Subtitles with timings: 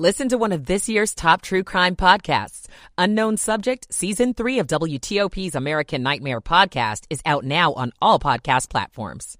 [0.00, 2.68] Listen to one of this year's top true crime podcasts.
[2.96, 8.70] Unknown Subject, Season 3 of WTOP's American Nightmare podcast is out now on all podcast
[8.70, 9.36] platforms.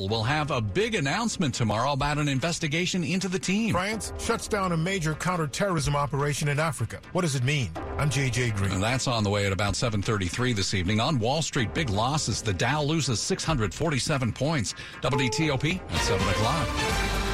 [0.00, 3.70] We'll have a big announcement tomorrow about an investigation into the team.
[3.70, 6.98] France shuts down a major counterterrorism operation in Africa.
[7.12, 7.70] What does it mean?
[7.96, 8.72] I'm JJ Green.
[8.72, 11.72] And that's on the way at about 7:33 this evening on Wall Street.
[11.72, 12.42] Big losses.
[12.42, 14.74] The Dow loses 647 points.
[15.02, 17.33] WTOP at 7 o'clock.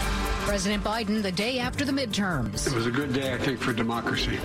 [0.51, 2.67] President Biden the day after the midterms.
[2.67, 4.37] It was a good day, I think, for democracy.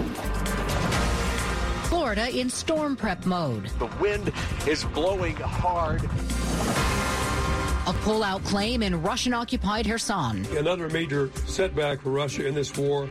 [1.86, 3.72] Florida in storm prep mode.
[3.80, 4.32] The wind
[4.68, 6.04] is blowing hard.
[6.04, 10.46] A pullout claim in Russian occupied Kherson.
[10.56, 13.10] Another major setback for Russia in this war.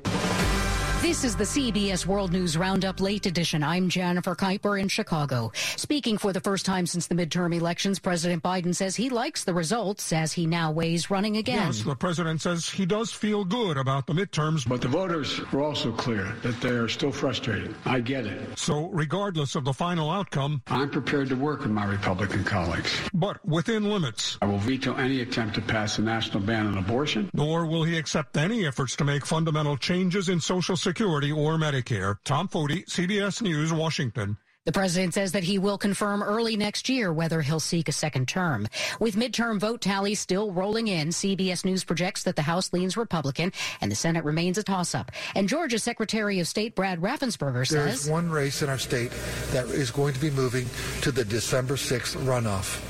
[1.05, 3.63] This is the CBS World News Roundup Late Edition.
[3.63, 5.53] I'm Jennifer Kuiper in Chicago.
[5.77, 9.53] Speaking for the first time since the midterm elections, President Biden says he likes the
[9.53, 11.67] results as he now weighs running again.
[11.67, 14.67] Yes, the president says he does feel good about the midterms.
[14.67, 17.75] But the voters were also clear that they are still frustrated.
[17.85, 18.59] I get it.
[18.59, 22.99] So, regardless of the final outcome, I'm prepared to work with my Republican colleagues.
[23.13, 24.39] But within limits.
[24.41, 27.29] I will veto any attempt to pass a national ban on abortion.
[27.35, 31.56] Nor will he accept any efforts to make fundamental changes in Social Security Security or
[31.56, 32.18] Medicare.
[32.24, 34.37] Tom Foty, CBS News, Washington.
[34.64, 38.28] The president says that he will confirm early next year whether he'll seek a second
[38.28, 38.68] term.
[39.00, 43.50] With midterm vote tallies still rolling in, CBS News projects that the House leans Republican
[43.80, 45.10] and the Senate remains a toss-up.
[45.34, 49.10] And Georgia Secretary of State Brad Raffensperger says there's one race in our state
[49.50, 50.68] that is going to be moving
[51.00, 52.80] to the December 6th runoff.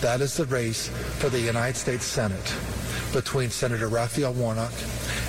[0.00, 2.52] That is the race for the United States Senate
[3.14, 4.72] between Senator Raphael Warnock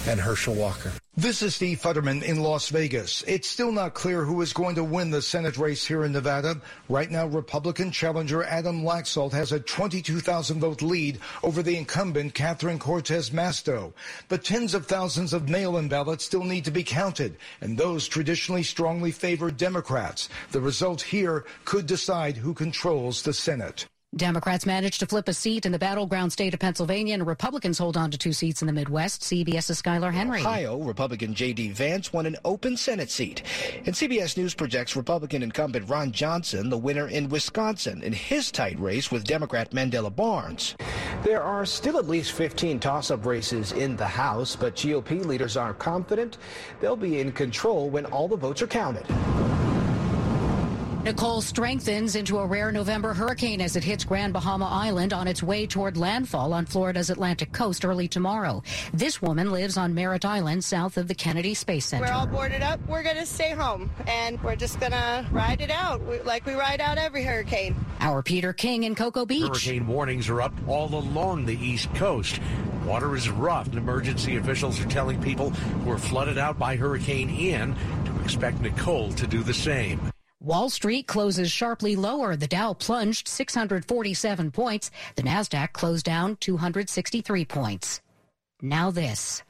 [0.08, 0.91] and Herschel Walker.
[1.16, 3.23] This is Steve Futterman in Las Vegas.
[3.25, 6.59] It's still not clear who is going to win the Senate race here in Nevada.
[6.89, 12.80] Right now, Republican challenger Adam Laxalt has a 22,000 vote lead over the incumbent Catherine
[12.80, 13.94] Cortez Masto.
[14.28, 18.63] But tens of thousands of mail-in ballots still need to be counted, and those traditionally
[18.63, 20.28] strongly favor Democrats.
[20.52, 23.85] The result here could decide who controls the Senate.
[24.18, 27.98] Democrats managed to flip a seat in the battleground state of Pennsylvania, and Republicans hold
[27.98, 29.22] on to two seats in the Midwest.
[29.22, 30.40] CBS's Skyler Henry.
[30.40, 31.72] Ohio, Republican J.D.
[31.72, 33.42] Vance won an open Senate seat.
[33.86, 38.80] And CBS News projects Republican incumbent Ron Johnson the winner in Wisconsin in his tight
[38.80, 40.75] race with Democrat Mandela Barnes.
[41.24, 45.74] There are still at least 15 toss-up races in the House, but GOP leaders are
[45.74, 46.38] confident
[46.80, 49.06] they'll be in control when all the votes are counted.
[51.06, 55.44] Nicole strengthens into a rare November hurricane as it hits Grand Bahama Island on its
[55.44, 58.64] way toward landfall on Florida's Atlantic coast early tomorrow.
[58.92, 62.06] This woman lives on Merritt Island south of the Kennedy Space Center.
[62.06, 62.80] We're all boarded up.
[62.88, 66.56] We're going to stay home and we're just going to ride it out like we
[66.56, 67.76] ride out every hurricane.
[68.00, 69.44] Our Peter King in Cocoa Beach.
[69.44, 72.40] Hurricane warnings are up all along the East Coast.
[72.84, 73.68] Water is rough.
[73.68, 78.60] and Emergency officials are telling people who are flooded out by Hurricane Ian to expect
[78.60, 80.02] Nicole to do the same.
[80.45, 82.35] Wall Street closes sharply lower.
[82.35, 84.91] The Dow plunged 647 points.
[85.16, 88.00] The Nasdaq closed down 263 points.
[88.61, 89.41] Now this.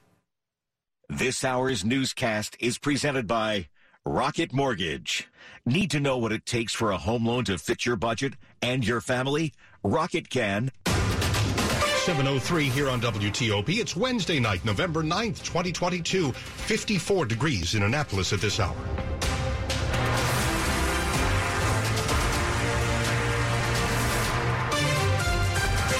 [1.09, 3.67] This hour's newscast is presented by
[4.05, 5.27] Rocket Mortgage.
[5.65, 8.87] Need to know what it takes for a home loan to fit your budget and
[8.87, 9.51] your family?
[9.83, 10.71] Rocket can.
[10.85, 13.67] 703 here on WTOP.
[13.67, 16.31] It's Wednesday night, November 9th, 2022.
[16.31, 18.75] 54 degrees in Annapolis at this hour.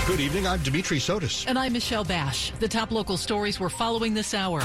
[0.08, 0.46] Good evening.
[0.46, 1.46] I'm Dimitri Sotis.
[1.48, 2.52] And I'm Michelle Basch.
[2.60, 4.62] The top local stories we're following this hour.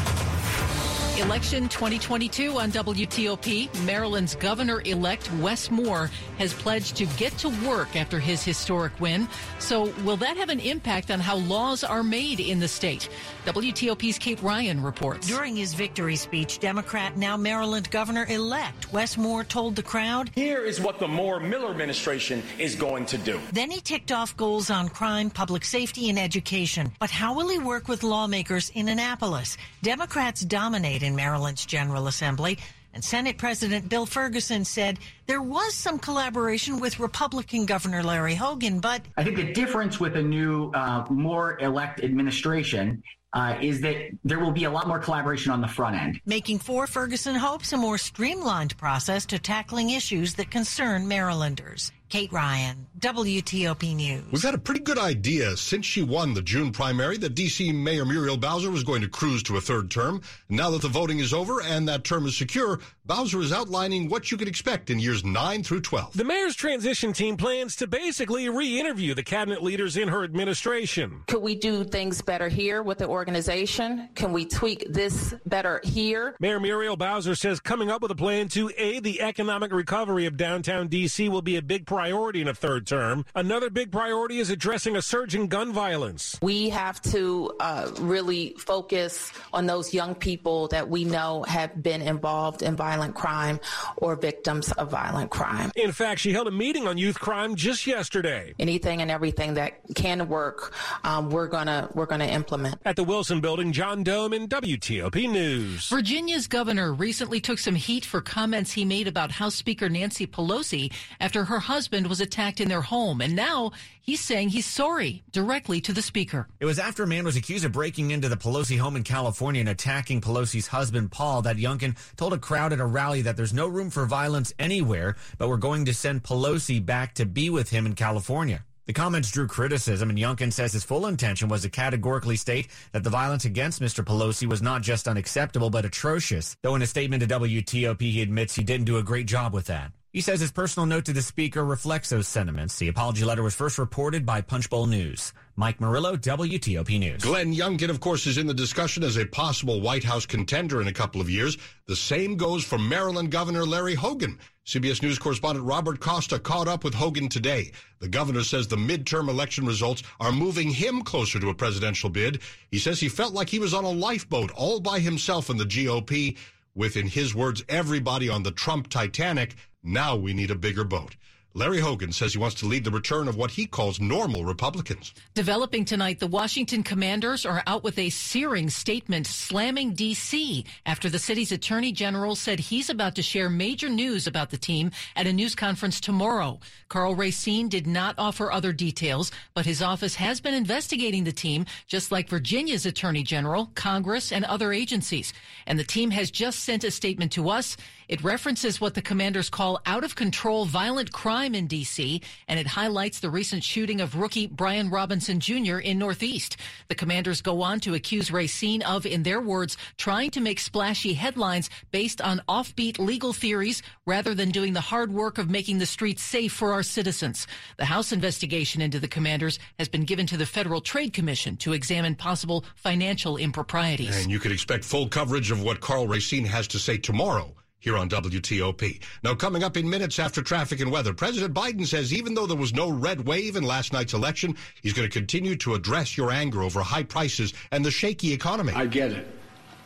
[1.21, 3.85] Election 2022 on WTOP.
[3.85, 9.29] Maryland's governor elect Wes Moore has pledged to get to work after his historic win.
[9.59, 13.11] So, will that have an impact on how laws are made in the state?
[13.45, 15.29] WTOP's Kate Ryan reports.
[15.29, 20.65] During his victory speech, Democrat, now Maryland governor elect Wes Moore told the crowd Here
[20.65, 23.39] is what the Moore Miller administration is going to do.
[23.53, 26.91] Then he ticked off goals on crime, public safety, and education.
[26.99, 29.59] But how will he work with lawmakers in Annapolis?
[29.83, 32.59] Democrats dominate in Maryland's General Assembly.
[32.93, 38.81] And Senate President Bill Ferguson said there was some collaboration with Republican Governor Larry Hogan,
[38.81, 43.03] but I think the difference with a new, uh, Moore elect administration
[43.33, 46.21] uh, is that there will be a lot more collaboration on the front end.
[46.27, 51.93] Making for Ferguson hopes a more streamlined process to tackling issues that concern Marylanders.
[52.11, 54.25] Kate Ryan, WTOP News.
[54.33, 57.71] We've had a pretty good idea since she won the June primary that D.C.
[57.71, 60.21] Mayor Muriel Bowser was going to cruise to a third term.
[60.49, 64.33] Now that the voting is over and that term is secure, Bowser is outlining what
[64.33, 66.17] you can expect in years 9 through 12.
[66.17, 71.23] The mayor's transition team plans to basically re interview the cabinet leaders in her administration.
[71.29, 74.09] Could we do things better here with the organization?
[74.17, 76.35] Can we tweak this better here?
[76.41, 80.37] Mayor Muriel Bowser says coming up with a plan to aid the economic recovery of
[80.37, 81.29] downtown D.C.
[81.29, 83.27] will be a big priority priority in a third term.
[83.35, 86.39] Another big priority is addressing a surge in gun violence.
[86.41, 92.01] We have to uh, really focus on those young people that we know have been
[92.01, 93.61] involved in violent crime
[93.99, 95.71] or victims of violent crime.
[95.77, 98.55] In fact, she held a meeting on youth crime just yesterday.
[98.59, 100.73] Anything and everything that can work,
[101.05, 102.77] um, we're gonna we're gonna implement.
[102.87, 105.91] At the Wilson Building, John Domen WTOP News.
[105.91, 110.91] Virginia's governor recently took some heat for comments he made about House Speaker Nancy Pelosi
[111.21, 115.25] after her husband husband was attacked in their home, and now he's saying he's sorry
[115.33, 116.47] directly to the speaker.
[116.61, 119.59] It was after a man was accused of breaking into the Pelosi home in California
[119.59, 123.53] and attacking Pelosi's husband, Paul, that Youngkin told a crowd at a rally that there's
[123.53, 127.71] no room for violence anywhere, but we're going to send Pelosi back to be with
[127.71, 128.65] him in California.
[128.87, 133.03] The comments drew criticism, and Youngkin says his full intention was to categorically state that
[133.03, 134.05] the violence against Mr.
[134.05, 136.57] Pelosi was not just unacceptable, but atrocious.
[136.63, 139.67] Though in a statement to WTOP, he admits he didn't do a great job with
[139.67, 139.91] that.
[140.13, 142.77] He says his personal note to the speaker reflects those sentiments.
[142.77, 145.33] The apology letter was first reported by Punchbowl News.
[145.55, 147.23] Mike Murillo, WTOP News.
[147.23, 150.89] Glenn Youngkin, of course, is in the discussion as a possible White House contender in
[150.89, 151.57] a couple of years.
[151.87, 154.41] The same goes for Maryland Governor Larry Hogan.
[154.67, 157.71] CBS News correspondent Robert Costa caught up with Hogan today.
[158.01, 162.41] The governor says the midterm election results are moving him closer to a presidential bid.
[162.73, 165.65] He says he felt like he was on a lifeboat all by himself in the
[165.65, 166.37] GOP,
[166.75, 171.17] with, in his words, everybody on the Trump Titanic now we need a bigger boat.
[171.53, 175.13] Larry Hogan says he wants to lead the return of what he calls normal Republicans.
[175.35, 180.65] Developing tonight, the Washington Commanders are out with a searing statement slamming D.C.
[180.87, 184.93] after the city's attorney general said he's about to share major news about the team
[185.17, 186.61] at a news conference tomorrow.
[186.89, 191.67] Karl Racine did not offer other details, but his office has been investigating the team,
[191.89, 195.33] just like Virginia's attorney general, Congress, and other agencies.
[195.67, 197.77] And the team has just sent a statement to us.
[198.07, 202.67] It references what the commanders call out of control violent crime in D.C., and it
[202.67, 205.79] highlights the recent shooting of rookie Brian Robinson Jr.
[205.79, 206.57] in Northeast.
[206.89, 211.15] The commanders go on to accuse Racine of, in their words, trying to make splashy
[211.15, 215.87] headlines based on offbeat legal theories rather than doing the hard work of making the
[215.87, 217.47] streets safe for our citizens.
[217.77, 221.73] The House investigation into the commanders has been given to the Federal Trade Commission to
[221.73, 224.17] examine possible financial improprieties.
[224.23, 227.97] And you can expect full coverage of what Karl Racine has to say tomorrow here
[227.97, 229.03] on WTOP.
[229.25, 232.57] Now, coming up in minutes after traffic and weather, President Biden says even though there
[232.57, 236.31] was no red wave in last night's election, he's going to continue to address your
[236.31, 238.73] anger over high prices and the shaky economy.
[238.75, 239.27] I get it.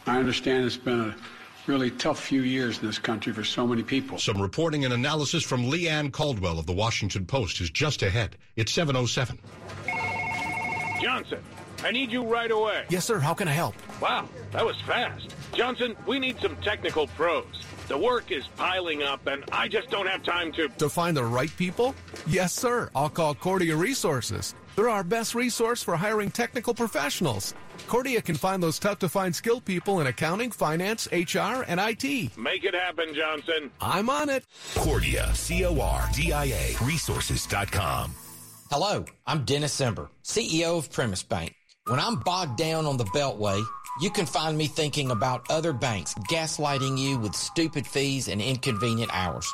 [0.06, 1.17] I understand it's been a
[1.67, 4.19] really tough few years in this country for so many people.
[4.19, 8.37] Some reporting and analysis from Leigh Ann Caldwell of the Washington Post is just ahead.
[8.56, 9.38] It's 707.
[11.00, 11.38] Johnson,
[11.82, 12.85] I need you right away.
[12.88, 13.19] Yes, sir.
[13.19, 13.75] How can I help?
[14.00, 15.35] Wow, that was fast.
[15.52, 17.44] Johnson, we need some technical pros.
[17.88, 20.69] The work is piling up, and I just don't have time to.
[20.69, 21.94] To find the right people?
[22.26, 22.91] Yes, sir.
[22.94, 24.55] I'll call Cordia Resources.
[24.75, 27.55] They're our best resource for hiring technical professionals.
[27.87, 32.37] Cordia can find those tough to find skilled people in accounting, finance, HR, and IT.
[32.37, 33.70] Make it happen, Johnson.
[33.81, 34.44] I'm on it.
[34.75, 38.14] Cordia, C O R D I A, resources.com.
[38.70, 41.55] Hello, I'm Dennis Zember, CEO of Primis Bank.
[41.87, 43.62] When I'm bogged down on the Beltway,
[44.00, 49.11] you can find me thinking about other banks gaslighting you with stupid fees and inconvenient
[49.12, 49.52] hours.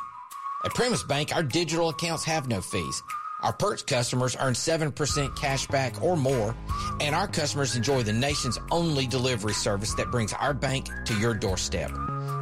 [0.65, 3.03] At Primis Bank, our digital accounts have no fees.
[3.43, 6.55] Our perks customers earn 7% cash back or more,
[7.01, 11.35] and our customers enjoy the nation's only delivery service that brings our bank to your
[11.35, 11.91] doorstep.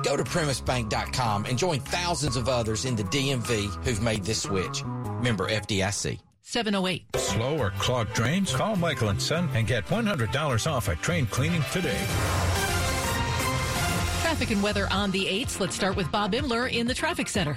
[0.02, 4.84] Go to primisbank.com and join thousands of others in the DMV who've made this switch.
[5.22, 6.18] Member FDIC.
[6.48, 7.04] 708.
[7.16, 8.54] Slow or clogged drains?
[8.54, 12.02] Call Michael and Son and get $100 off a train cleaning today.
[14.22, 15.60] Traffic and weather on the 8s.
[15.60, 17.54] Let's start with Bob Imler in the traffic center.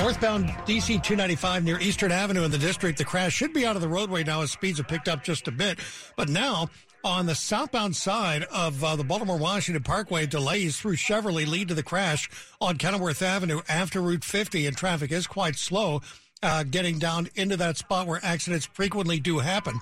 [0.00, 2.98] Northbound DC 295 near Eastern Avenue in the district.
[2.98, 5.46] The crash should be out of the roadway now as speeds have picked up just
[5.46, 5.78] a bit.
[6.16, 6.68] But now
[7.04, 11.74] on the southbound side of uh, the Baltimore Washington Parkway, delays through Cheverly lead to
[11.74, 12.30] the crash
[12.60, 16.00] on Kenilworth Avenue after Route 50, and traffic is quite slow
[16.42, 19.80] uh, getting down into that spot where accidents frequently do happen.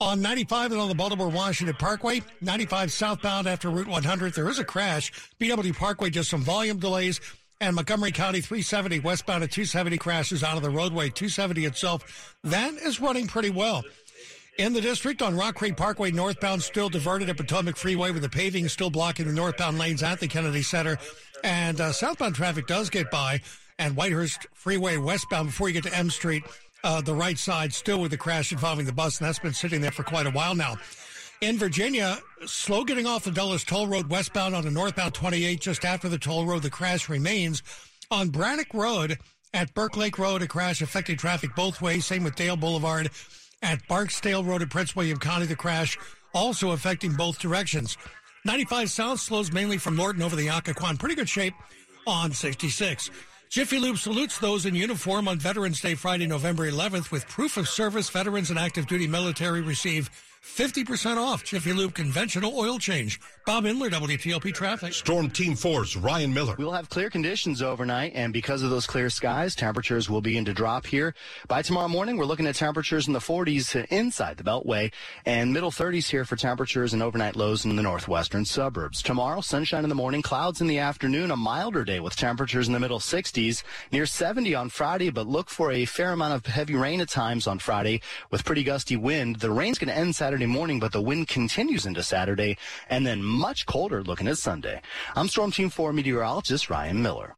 [0.00, 4.58] On 95 and on the Baltimore Washington Parkway, 95 southbound after Route 100, there is
[4.58, 5.12] a crash.
[5.38, 7.20] BW Parkway, just some volume delays.
[7.60, 11.10] And Montgomery County 370 westbound at 270 crashes out of the roadway.
[11.10, 13.82] 270 itself, that is running pretty well.
[14.60, 18.28] In the district on Rock Creek Parkway northbound, still diverted at Potomac Freeway with the
[18.28, 20.98] paving still blocking the northbound lanes at the Kennedy Center.
[21.42, 23.40] And uh, southbound traffic does get by.
[23.78, 26.42] And Whitehurst Freeway westbound before you get to M Street,
[26.84, 29.18] uh, the right side still with the crash involving the bus.
[29.18, 30.76] And that's been sitting there for quite a while now.
[31.40, 35.86] In Virginia, slow getting off the Dulles Toll Road westbound on the northbound 28 just
[35.86, 36.60] after the toll road.
[36.60, 37.62] The crash remains
[38.10, 39.16] on Braddock Road
[39.54, 40.42] at Burke Lake Road.
[40.42, 42.04] A crash affecting traffic both ways.
[42.04, 43.08] Same with Dale Boulevard
[43.62, 45.46] at Barksdale Road at Prince William County.
[45.46, 45.98] The crash
[46.34, 47.96] also affecting both directions.
[48.44, 50.98] 95 South slows mainly from Lorton over the Occoquan.
[50.98, 51.54] Pretty good shape
[52.06, 53.10] on 66.
[53.50, 57.68] Jiffy Lube salutes those in uniform on Veterans Day Friday, November 11th with proof of
[57.68, 58.08] service.
[58.08, 60.08] Veterans and active duty military receive
[60.42, 63.20] 50% off Jiffy Lube conventional oil change.
[63.44, 64.94] Bob Imler, WTOP Traffic.
[64.94, 66.54] Storm Team 4's Ryan Miller.
[66.58, 70.54] We'll have clear conditions overnight, and because of those clear skies, temperatures will begin to
[70.54, 71.14] drop here.
[71.46, 74.92] By tomorrow morning, we're looking at temperatures in the 40s inside the Beltway
[75.26, 79.02] and middle 30s here for temperatures and overnight lows in the northwestern suburbs.
[79.02, 82.72] Tomorrow, sunshine in the morning, clouds in the afternoon, a milder day with temperatures in
[82.72, 86.74] the middle 60s, near 70 on Friday, but look for a fair amount of heavy
[86.74, 89.36] rain at times on Friday with pretty gusty wind.
[89.36, 92.56] The rain's going to end Saturday Saturday morning, but the wind continues into Saturday
[92.88, 94.80] and then much colder looking at Sunday.
[95.16, 97.34] I'm Storm Team 4 meteorologist Ryan Miller.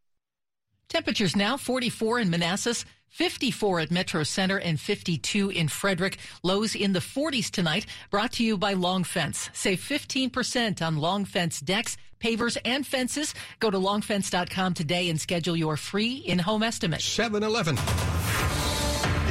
[0.91, 2.85] Temperatures now 44 in Manassas.
[3.09, 6.19] 54 at Metro Center and 52 in Frederick.
[6.43, 7.87] Lows in the 40s tonight.
[8.11, 9.49] Brought to you by Long Fence.
[9.55, 13.35] Save 15% on Long Fence decks, pavers, and fences.
[13.59, 17.01] Go to longfence.com today and schedule your free in-home estimate.
[17.01, 17.79] 7-Eleven.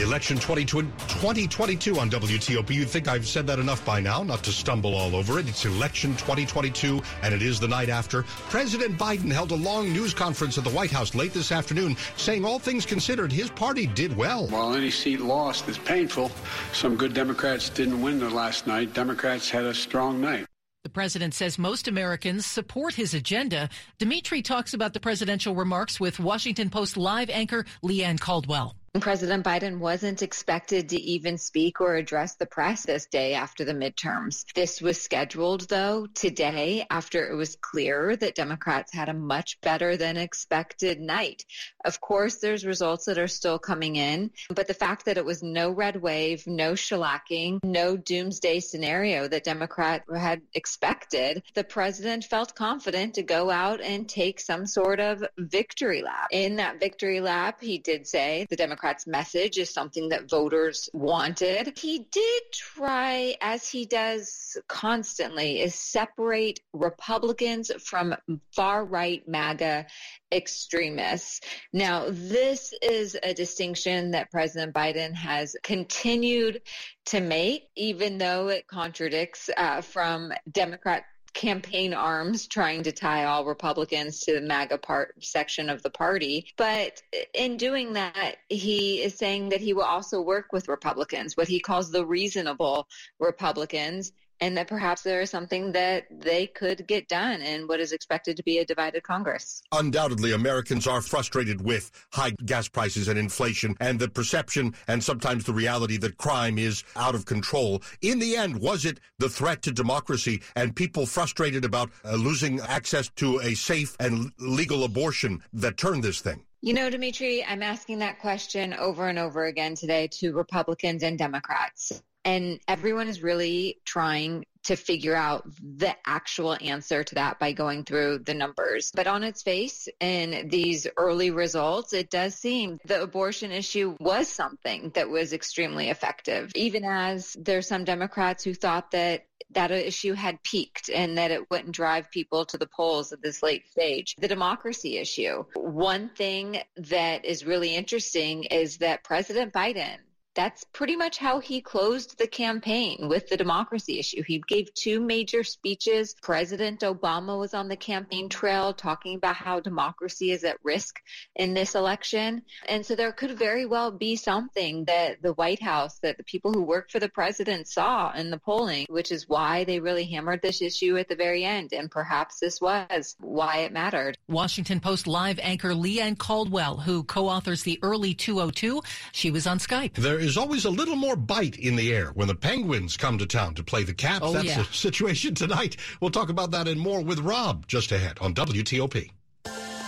[0.01, 2.69] Election 2022 on WTOP.
[2.71, 5.47] You'd think I've said that enough by now, not to stumble all over it.
[5.47, 8.23] It's election 2022, and it is the night after.
[8.49, 12.43] President Biden held a long news conference at the White House late this afternoon, saying
[12.43, 14.47] all things considered, his party did well.
[14.47, 16.31] While any seat lost is painful,
[16.73, 18.93] some good Democrats didn't win the last night.
[18.93, 20.45] Democrats had a strong night.
[20.83, 23.69] The president says most Americans support his agenda.
[23.99, 28.75] Dimitri talks about the presidential remarks with Washington Post live anchor Leigh Ann Caldwell.
[28.99, 33.71] President Biden wasn't expected to even speak or address the press this day after the
[33.71, 34.43] midterms.
[34.53, 39.95] This was scheduled, though, today after it was clear that Democrats had a much better
[39.95, 41.45] than expected night.
[41.83, 45.41] Of course, there's results that are still coming in, but the fact that it was
[45.41, 52.55] no red wave, no shellacking, no doomsday scenario that Democrats had expected, the president felt
[52.55, 56.27] confident to go out and take some sort of victory lap.
[56.31, 61.77] In that victory lap, he did say the Democrats' message is something that voters wanted.
[61.77, 68.15] He did try, as he does constantly, is separate Republicans from
[68.51, 69.87] far right MAGA
[70.31, 71.41] extremists.
[71.73, 76.61] Now, this is a distinction that President Biden has continued
[77.07, 83.45] to make, even though it contradicts uh, from Democrat campaign arms trying to tie all
[83.45, 86.47] Republicans to the MAGA part section of the party.
[86.57, 87.01] But
[87.33, 91.59] in doing that, he is saying that he will also work with Republicans, what he
[91.59, 92.87] calls the reasonable
[93.19, 94.11] Republicans,
[94.41, 98.35] and that perhaps there is something that they could get done in what is expected
[98.35, 99.61] to be a divided Congress.
[99.71, 105.43] Undoubtedly, Americans are frustrated with high gas prices and inflation and the perception and sometimes
[105.45, 107.81] the reality that crime is out of control.
[108.01, 112.59] In the end, was it the threat to democracy and people frustrated about uh, losing
[112.61, 116.43] access to a safe and legal abortion that turned this thing?
[116.63, 121.17] You know, Dimitri, I'm asking that question over and over again today to Republicans and
[121.17, 122.03] Democrats.
[122.23, 127.83] And everyone is really trying to figure out the actual answer to that by going
[127.83, 128.91] through the numbers.
[128.93, 134.27] But on its face, in these early results, it does seem the abortion issue was
[134.27, 140.13] something that was extremely effective, even as there's some Democrats who thought that that issue
[140.13, 144.15] had peaked and that it wouldn't drive people to the polls at this late stage.
[144.17, 145.43] The democracy issue.
[145.55, 149.97] One thing that is really interesting is that President Biden
[150.33, 154.23] that's pretty much how he closed the campaign with the democracy issue.
[154.23, 156.15] He gave two major speeches.
[156.21, 161.01] President Obama was on the campaign trail talking about how democracy is at risk
[161.35, 162.43] in this election.
[162.67, 166.53] And so there could very well be something that the White House, that the people
[166.53, 170.41] who work for the president saw in the polling, which is why they really hammered
[170.41, 171.73] this issue at the very end.
[171.73, 174.17] And perhaps this was why it mattered.
[174.27, 179.59] Washington Post live anchor Leigh Ann Caldwell, who co-authors the early 202, she was on
[179.59, 179.95] Skype.
[179.95, 183.25] There is always a little more bite in the air when the Penguins come to
[183.25, 184.25] town to play the Caps.
[184.25, 184.57] Oh, That's yeah.
[184.57, 185.77] the situation tonight.
[185.99, 189.09] We'll talk about that and more with Rob just ahead on WTOP.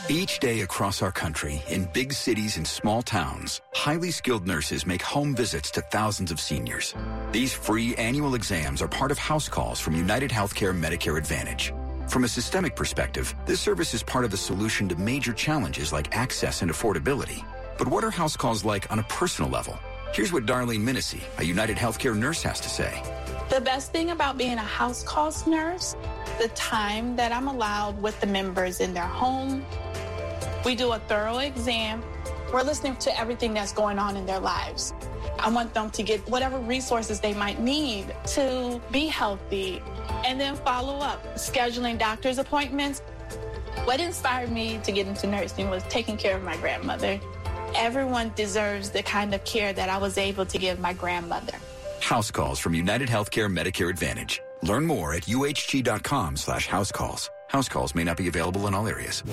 [0.10, 5.02] Each day across our country, in big cities and small towns, highly skilled nurses make
[5.02, 6.94] home visits to thousands of seniors.
[7.32, 11.74] These free annual exams are part of house calls from United Healthcare Medicare Advantage.
[12.10, 16.14] From a systemic perspective, this service is part of the solution to major challenges like
[16.14, 17.42] access and affordability.
[17.78, 19.80] But what are house calls like on a personal level?
[20.14, 23.02] Here's what Darlene Minissi, a United Healthcare nurse, has to say.
[23.50, 25.96] The best thing about being a house calls nurse,
[26.40, 29.66] the time that I'm allowed with the members in their home.
[30.64, 32.04] We do a thorough exam.
[32.54, 34.94] We're listening to everything that's going on in their lives.
[35.40, 39.82] I want them to get whatever resources they might need to be healthy
[40.24, 43.00] and then follow up, scheduling doctor's appointments.
[43.86, 47.20] What inspired me to get into nursing was taking care of my grandmother.
[47.76, 51.54] Everyone deserves the kind of care that I was able to give my grandmother.
[52.00, 54.42] House calls from United Healthcare Medicare Advantage.
[54.62, 57.30] Learn more at uhg.com slash house calls.
[57.50, 59.24] House calls may not be available in all areas.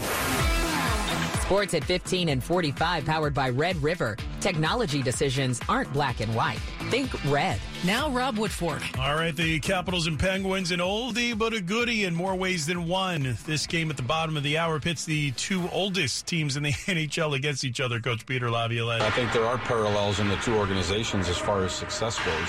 [1.51, 4.17] Sports at 15 and 45 powered by Red River.
[4.41, 6.61] Technology decisions aren't black and white.
[6.91, 7.59] Think red.
[7.85, 8.97] Now Rob Woodfork.
[9.01, 12.87] All right, the Capitals and Penguins, an oldie but a goodie in more ways than
[12.87, 13.37] one.
[13.47, 16.71] This game at the bottom of the hour pits the two oldest teams in the
[16.87, 19.01] NHL against each other, Coach Peter Laviolette.
[19.01, 22.49] I think there are parallels in the two organizations as far as success goes.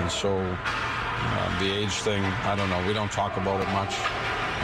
[0.00, 2.82] And so uh, the age thing, I don't know.
[2.86, 3.94] We don't talk about it much.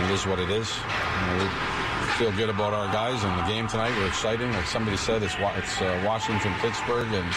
[0.03, 0.75] It is what it is.
[0.75, 1.74] You know,
[2.15, 3.93] feel good about our guys and the game tonight.
[3.99, 4.53] We're exciting.
[4.53, 7.35] Like somebody said, it's it's uh, Washington, Pittsburgh, and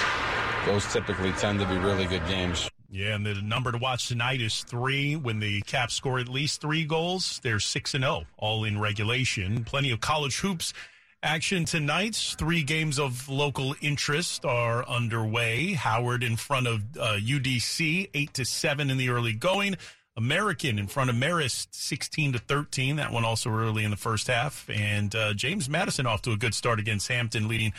[0.67, 2.69] those typically tend to be really good games.
[2.89, 5.15] Yeah, and the number to watch tonight is three.
[5.15, 9.63] When the Caps score at least three goals, they're six and zero, all in regulation.
[9.63, 10.73] Plenty of college hoops
[11.23, 12.15] action tonight.
[12.37, 15.73] Three games of local interest are underway.
[15.73, 19.75] Howard in front of uh, UDC, eight to seven in the early going.
[20.17, 22.97] American in front of Marist, 16 to 13.
[22.97, 24.67] That one also early in the first half.
[24.69, 27.71] And uh, James Madison off to a good start against Hampton, leading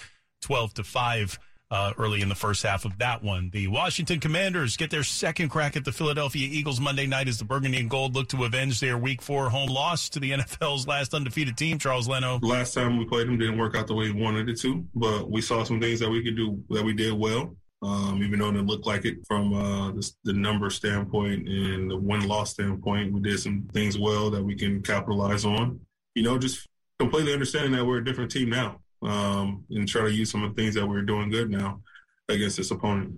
[0.43, 1.39] 12 to 5
[1.71, 3.51] uh, early in the first half of that one.
[3.51, 7.45] The Washington Commanders get their second crack at the Philadelphia Eagles Monday night as the
[7.45, 11.13] Burgundy and Gold look to avenge their Week 4 home loss to the NFL's last
[11.15, 12.39] undefeated team, Charles Leno.
[12.41, 15.31] Last time we played them didn't work out the way we wanted it to, but
[15.31, 17.55] we saw some things that we could do that we did well.
[17.81, 21.97] Um, even though it looked like it from uh, the, the, number standpoint and the
[21.97, 25.79] win loss standpoint, we did some things well that we can capitalize on.
[26.17, 26.67] You know, just
[26.99, 30.55] completely understanding that we're a different team now um, and try to use some of
[30.55, 31.81] the things that we're doing good now
[32.29, 33.15] against this opponent.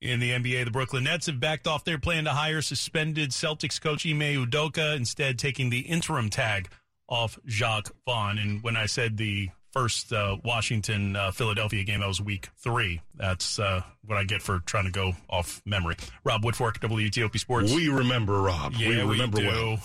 [0.00, 3.80] In the NBA, the Brooklyn Nets have backed off their plan to hire suspended Celtics
[3.80, 6.68] coach Ime Udoka, instead taking the interim tag
[7.08, 8.38] off Jacque Vaughn.
[8.38, 12.00] And when I said the first uh, Washington uh, Philadelphia game.
[12.00, 13.02] That was week three.
[13.16, 15.96] That's uh, what I get for trying to go off memory.
[16.22, 17.74] Rob Woodfork, WTOP Sports.
[17.74, 18.74] We remember Rob.
[18.74, 19.78] Yeah, we remember we well.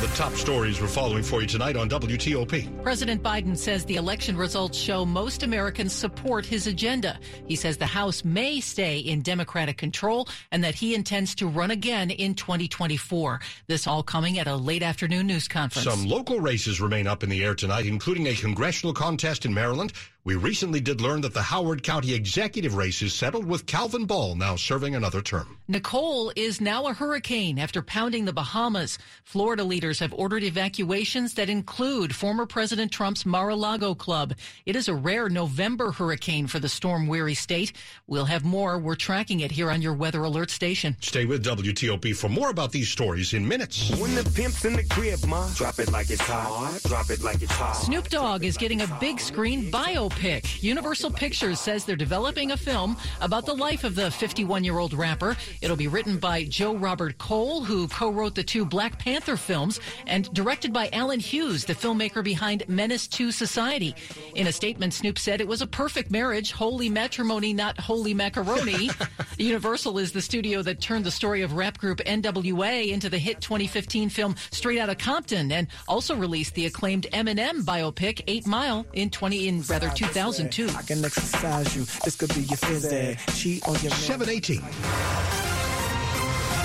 [0.00, 2.82] The top stories we're following for you tonight on WTOP.
[2.82, 7.18] President Biden says the election results show most Americans support his agenda.
[7.46, 11.70] He says the House may stay in Democratic control and that he intends to run
[11.70, 13.40] again in 2024.
[13.66, 15.86] This all coming at a late afternoon news conference.
[15.86, 19.92] Some local races remain up in the air tonight, including a congressional contest in Maryland.
[20.22, 24.34] We recently did learn that the Howard County executive race is settled with Calvin Ball
[24.34, 25.56] now serving another term.
[25.66, 28.98] Nicole is now a hurricane after pounding the Bahamas.
[29.24, 34.34] Florida leaders have ordered evacuations that include former President Trump's Mar-a-Lago club.
[34.66, 37.72] It is a rare November hurricane for the storm-weary state.
[38.06, 38.78] We'll have more.
[38.78, 40.96] We're tracking it here on your Weather Alert station.
[41.00, 43.88] Stay with WTOP for more about these stories in minutes.
[43.98, 46.78] When the pimp's in the crib, ma, drop it like it's hot.
[46.84, 47.72] Drop it like it's hot.
[47.72, 49.70] Snoop Dogg is getting a big screen
[50.10, 50.62] biopic.
[50.62, 54.92] Universal Pictures says they're developing a film about the life of the 51 year old
[54.92, 55.36] rapper.
[55.60, 59.80] It'll be written by Joe Robert Cole, who co wrote the two Black Panther films,
[60.06, 63.94] and directed by Allen Hughes, the filmmaker behind Menace to Society.
[64.34, 68.90] In a statement, Snoop said it was a perfect marriage, holy matrimony, not holy macaroni.
[69.38, 73.40] Universal is the studio that turned the story of rap group NWA into the hit
[73.40, 79.10] 2015 film Straight Outta Compton and also released the acclaimed Eminem biopic 8 Mile in
[79.10, 80.66] 20 in rather 2002.
[80.78, 81.84] I can exercise you.
[82.04, 82.88] This could be your phys
[83.34, 85.59] Cheat on your 718.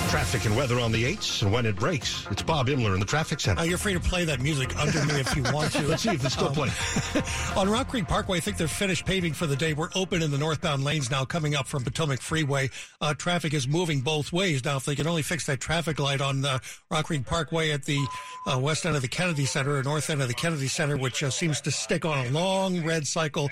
[0.09, 2.25] Traffic and weather on the 8s and when it breaks.
[2.31, 3.59] It's Bob Imler in the traffic center.
[3.61, 5.81] Uh, you're free to play that music under me if you want to.
[5.87, 6.73] Let's see if it's still Um, playing.
[7.57, 9.73] on Rock Creek Parkway, I think they're finished paving for the day.
[9.73, 12.69] We're open in the northbound lanes now coming up from Potomac Freeway.
[13.01, 14.63] Uh, traffic is moving both ways.
[14.63, 17.83] Now, if they can only fix that traffic light on uh, Rock Creek Parkway at
[17.83, 17.99] the
[18.47, 21.23] uh, west end of the Kennedy Center or north end of the Kennedy Center, which
[21.23, 23.49] uh, seems to stick on a long red cycle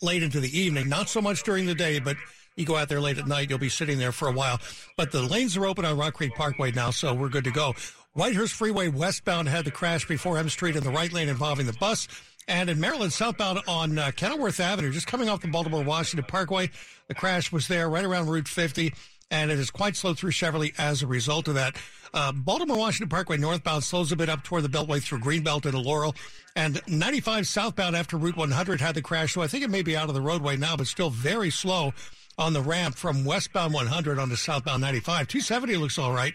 [0.00, 0.88] late into the evening.
[0.88, 2.16] Not so much during the day, but
[2.58, 4.60] you go out there late at night, you'll be sitting there for a while.
[4.96, 7.74] But the lanes are open on Rock Creek Parkway now, so we're good to go.
[8.16, 11.72] Whitehurst Freeway westbound had the crash before M Street in the right lane involving the
[11.74, 12.08] bus.
[12.48, 16.70] And in Maryland, southbound on uh, Kenilworth Avenue, just coming off the Baltimore Washington Parkway,
[17.06, 18.94] the crash was there right around Route 50,
[19.30, 21.76] and it is quite slow through Cheverly as a result of that.
[22.14, 25.78] Uh, Baltimore Washington Parkway northbound slows a bit up toward the Beltway through Greenbelt into
[25.78, 26.14] Laurel.
[26.56, 29.96] And 95 southbound after Route 100 had the crash, so I think it may be
[29.96, 31.92] out of the roadway now, but still very slow
[32.38, 35.28] on the ramp from westbound 100 onto southbound 95.
[35.28, 36.34] 270 looks all right.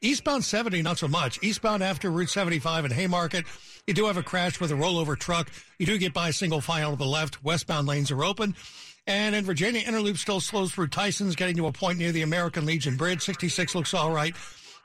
[0.00, 1.38] Eastbound 70, not so much.
[1.42, 3.44] Eastbound after Route 75 in Haymarket,
[3.86, 5.50] you do have a crash with a rollover truck.
[5.78, 7.44] You do get by a single file to the left.
[7.44, 8.54] Westbound lanes are open.
[9.06, 12.22] And in Virginia, Inner Loop still slows through Tyson's, getting to a point near the
[12.22, 13.22] American Legion Bridge.
[13.22, 14.34] 66 looks all right.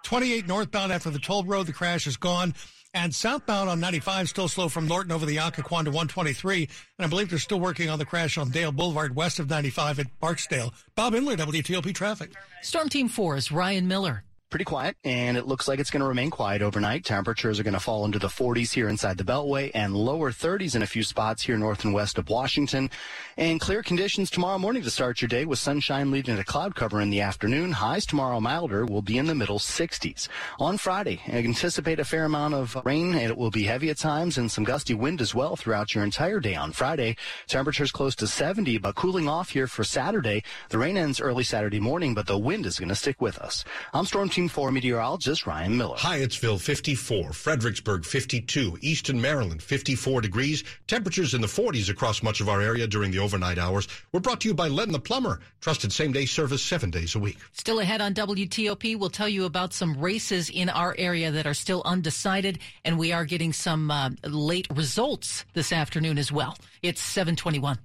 [0.04, 2.54] 28 northbound after the toll road, the crash is gone.
[2.96, 6.70] And southbound on 95 still slow from Lorton over the Occoquan to 123.
[6.98, 10.00] And I believe they're still working on the crash on Dale Boulevard west of 95
[10.00, 10.74] at Barksdale.
[10.96, 12.32] Bob Imler, WTOP Traffic.
[12.62, 16.30] Storm Team 4's Ryan Miller pretty quiet, and it looks like it's going to remain
[16.30, 17.04] quiet overnight.
[17.04, 20.76] Temperatures are going to fall into the 40s here inside the Beltway and lower 30s
[20.76, 22.90] in a few spots here north and west of Washington.
[23.38, 27.02] And clear conditions tomorrow morning to start your day with sunshine leading to cloud cover
[27.02, 27.74] in the afternoon.
[27.74, 30.30] Highs tomorrow milder will be in the middle 60s.
[30.60, 33.98] On Friday, I anticipate a fair amount of rain, and it will be heavy at
[33.98, 37.18] times and some gusty wind as well throughout your entire day on Friday.
[37.48, 40.44] Temperatures close to 70, but cooling off here for Saturday.
[40.70, 43.66] The rain ends early Saturday morning, but the wind is going to stick with us.
[43.94, 45.98] I'm Storm Team 4 meteorologist Ryan Miller.
[45.98, 50.64] Hyattsville 54, Fredericksburg 52, Easton, Maryland 54 degrees.
[50.88, 53.88] Temperatures in the 40s across much of our area during the overnight hours.
[54.12, 55.40] We're brought to you by Len the Plumber.
[55.62, 57.38] Trusted same day service seven days a week.
[57.54, 61.54] Still ahead on WTOP, we'll tell you about some races in our area that are
[61.54, 66.58] still undecided, and we are getting some uh, late results this afternoon as well.
[66.82, 67.78] It's 721.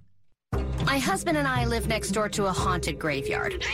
[0.85, 3.65] My husband and I live next door to a haunted graveyard.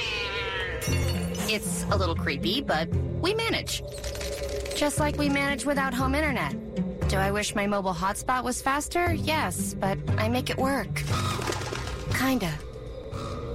[1.49, 2.89] It's a little creepy, but
[3.21, 3.83] we manage.
[4.75, 6.55] Just like we manage without home internet.
[7.09, 9.15] Do I wish my mobile hotspot was faster?
[9.15, 11.03] Yes, but I make it work.
[12.15, 12.53] Kinda.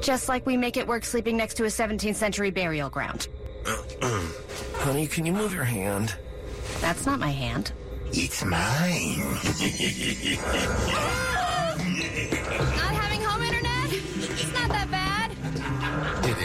[0.01, 3.27] Just like we make it work sleeping next to a 17th century burial ground.
[4.75, 6.15] Honey, can you move your hand?
[6.79, 7.71] That's not my hand.
[8.13, 9.37] It's mine.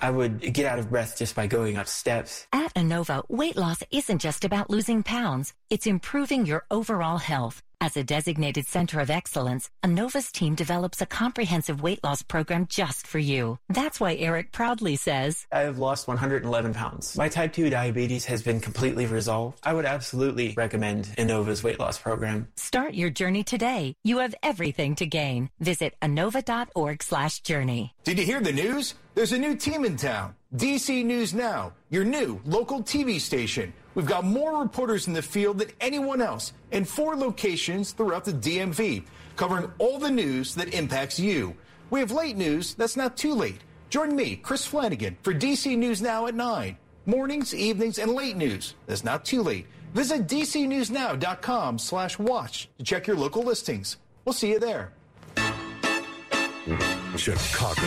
[0.00, 2.46] I would get out of breath just by going up steps.
[2.52, 7.62] At Inova, weight loss isn't just about losing pounds, it's improving your overall health.
[7.82, 13.06] As a designated center of excellence, Inova's team develops a comprehensive weight loss program just
[13.06, 13.58] for you.
[13.70, 17.16] That's why Eric proudly says, I have lost 111 pounds.
[17.16, 19.60] My type 2 diabetes has been completely resolved.
[19.62, 22.48] I would absolutely recommend Inova's weight loss program.
[22.56, 23.94] Start your journey today.
[24.04, 25.48] You have everything to gain.
[25.58, 27.94] Visit Inova.org slash journey.
[28.04, 28.92] Did you hear the news?
[29.14, 30.34] There's a new team in town.
[30.54, 33.72] DC News Now, your new local TV station.
[33.94, 38.32] We've got more reporters in the field than anyone else in four locations throughout the
[38.32, 39.04] DMV,
[39.36, 41.56] covering all the news that impacts you.
[41.90, 43.60] We have late news that's not too late.
[43.88, 46.76] Join me, Chris Flanagan, for DC News Now at 9.
[47.06, 49.66] Mornings, evenings, and late news that's not too late.
[49.94, 53.96] Visit dcnewsnow.com slash watch to check your local listings.
[54.24, 54.92] We'll see you there.
[57.16, 57.82] Chicago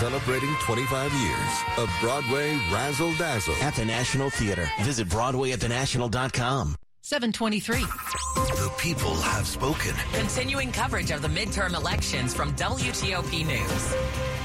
[0.00, 3.54] celebrating 25 years of Broadway Razzle Dazzle.
[3.56, 4.66] At the National Theater.
[4.80, 6.76] Visit BroadwayAtTheNational.com.
[7.02, 7.80] 723.
[7.80, 9.92] The people have spoken.
[10.14, 14.39] Continuing coverage of the midterm elections from WTOP News.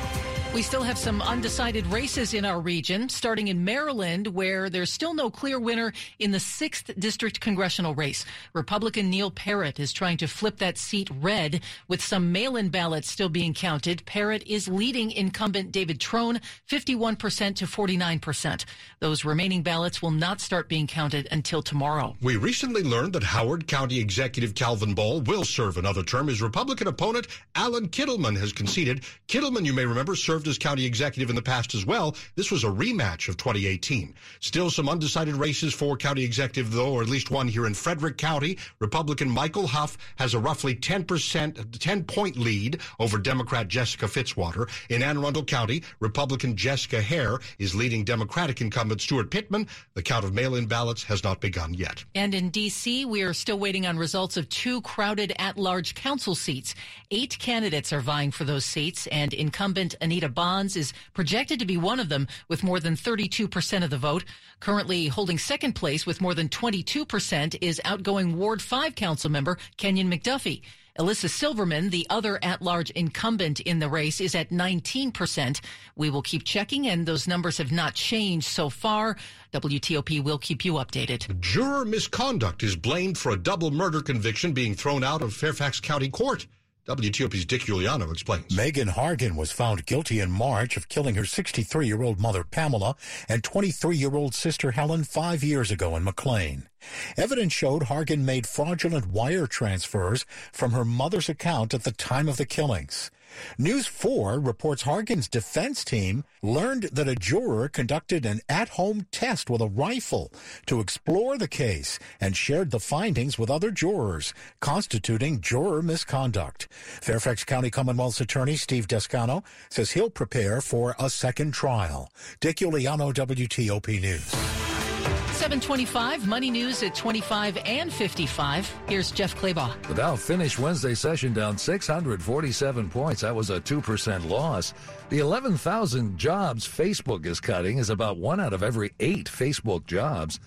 [0.55, 5.13] We still have some undecided races in our region, starting in Maryland, where there's still
[5.13, 8.23] no clear winner in the 6th District congressional race.
[8.53, 13.11] Republican Neil Parrott is trying to flip that seat red with some mail in ballots
[13.11, 14.05] still being counted.
[14.05, 16.39] Parrott is leading incumbent David Trone
[16.69, 18.63] 51% to 49%.
[19.01, 22.15] Those remaining ballots will not start being counted until tomorrow.
[22.21, 26.29] We recently learned that Howard County Executive Calvin Ball will serve another term.
[26.29, 29.03] His Republican opponent, Allan Kittleman, has conceded.
[29.27, 32.15] Kittleman, you may remember, served served as county executive in the past as well.
[32.35, 34.13] This was a rematch of 2018.
[34.39, 38.17] Still some undecided races for county executive, though, or at least one here in Frederick
[38.17, 38.57] County.
[38.79, 44.69] Republican Michael Hough has a roughly 10%, 10 point lead over Democrat Jessica Fitzwater.
[44.89, 49.67] In Anne Arundel County, Republican Jessica Haire is leading Democratic incumbent Steuart Pittman.
[49.95, 52.03] The count of mail in ballots has not begun yet.
[52.13, 56.35] And in D.C., we are still waiting on results of two crowded at large council
[56.35, 56.75] seats.
[57.09, 61.77] Eight candidates are vying for those seats, and incumbent Anita Bonds is projected to be
[61.77, 64.25] one of them with more than 32% of the vote.
[64.59, 70.11] Currently holding second place with more than 22% is outgoing Ward 5 council member Kenyon
[70.11, 70.61] McDuffie.
[70.97, 75.59] Elissa Silverman, the other at large incumbent in the race, is at 19%.
[75.97, 79.17] We will keep checking, and those numbers have not changed so far.
[79.53, 81.41] WTOP will keep you updated.
[81.41, 86.07] Juror misconduct is blamed for a double murder conviction being thrown out of Fairfax County
[86.07, 86.47] Court.
[86.87, 88.55] WTOP's Dick Uliano explains.
[88.55, 92.95] Megan Hargan was found guilty in March of killing her 63 year old mother Pamela
[93.27, 96.69] and 23 year old sister Helen five years ago in McLean.
[97.17, 102.37] Evidence showed Hargan made fraudulent wire transfers from her mother's account at the time of
[102.37, 103.09] the killings.
[103.57, 109.61] News 4 reports Hargan's defense team learned that a juror conducted an at-home test with
[109.61, 110.31] a rifle
[110.65, 116.67] to explore the case and shared the findings with other jurors, constituting juror misconduct.
[116.71, 122.11] Fairfax County Commonwealth's attorney Steve Descano says he'll prepare for a second trial.
[122.39, 124.64] Dick Uliano, WTOP News.
[125.05, 128.73] 725, Money News at 25 and 55.
[128.87, 129.79] Here's Jeff Clabaugh.
[129.87, 133.21] The Dow finished Wednesday session down 647 points.
[133.21, 134.73] That was a 2% loss.
[135.09, 140.39] The 11,000 jobs Facebook is cutting is about one out of every eight Facebook jobs.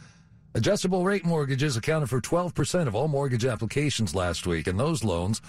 [0.54, 5.40] Adjustable rate mortgages accounted for 12% of all mortgage applications last week, and those loans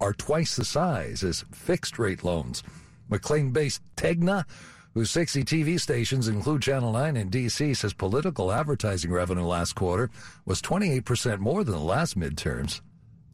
[0.00, 2.62] are twice the size as fixed rate loans.
[3.10, 4.44] McLean based Tegna
[4.94, 10.08] whose 60 TV stations include Channel 9 in D.C., says political advertising revenue last quarter
[10.46, 12.80] was 28% more than the last midterms.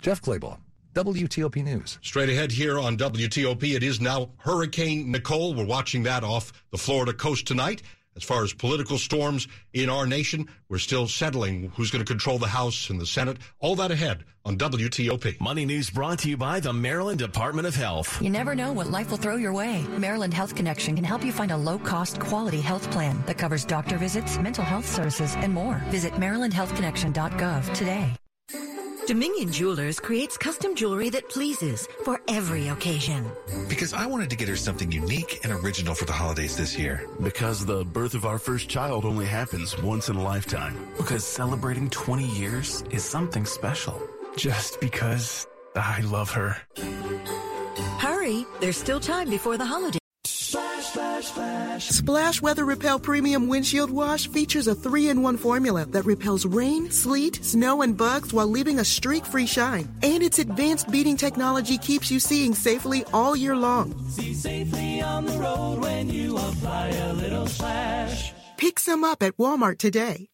[0.01, 0.59] Jeff Clabaugh.
[0.95, 1.99] WTOP News.
[2.03, 5.55] Straight ahead here on WTOP, it is now Hurricane Nicole.
[5.55, 7.83] We're watching that off the Florida coast tonight.
[8.21, 12.37] As far as political storms in our nation, we're still settling who's going to control
[12.37, 13.39] the House and the Senate.
[13.61, 15.41] All that ahead on WTOP.
[15.41, 18.21] Money News brought to you by the Maryland Department of Health.
[18.21, 19.87] You never know what life will throw your way.
[19.97, 23.65] Maryland Health Connection can help you find a low cost, quality health plan that covers
[23.65, 25.77] doctor visits, mental health services, and more.
[25.89, 28.20] Visit MarylandHealthConnection.gov today.
[29.07, 33.31] Dominion Jewelers creates custom jewelry that pleases for every occasion.
[33.69, 37.07] Because I wanted to get her something unique and original for the holidays this year.
[37.23, 40.77] Because the birth of our first child only happens once in a lifetime.
[40.97, 44.01] Because celebrating 20 years is something special.
[44.37, 46.57] Just because I love her.
[47.99, 50.00] Hurry, there's still time before the holidays.
[50.91, 51.89] Splash, splash, splash.
[51.89, 56.91] Splash Weather Repel Premium Windshield Wash features a three in one formula that repels rain,
[56.91, 59.89] sleet, snow, and bugs while leaving a streak free shine.
[60.03, 63.95] And its advanced beading technology keeps you seeing safely all year long.
[64.09, 68.33] See safely on the road when you apply a little splash.
[68.57, 70.27] Pick some up at Walmart today.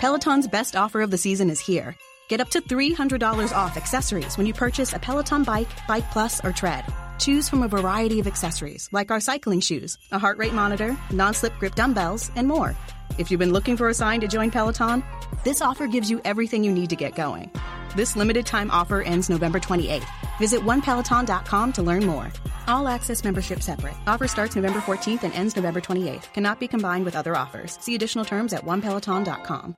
[0.00, 1.94] Peloton's best offer of the season is here.
[2.28, 6.50] Get up to $300 off accessories when you purchase a Peloton bike, Bike Plus, or
[6.50, 6.84] Tread.
[7.20, 11.34] Choose from a variety of accessories like our cycling shoes, a heart rate monitor, non
[11.34, 12.74] slip grip dumbbells, and more.
[13.18, 15.04] If you've been looking for a sign to join Peloton,
[15.44, 17.50] this offer gives you everything you need to get going.
[17.94, 20.06] This limited time offer ends November 28th.
[20.38, 22.32] Visit onepeloton.com to learn more.
[22.66, 23.94] All access membership separate.
[24.06, 26.32] Offer starts November 14th and ends November 28th.
[26.32, 27.78] Cannot be combined with other offers.
[27.82, 29.76] See additional terms at onepeloton.com.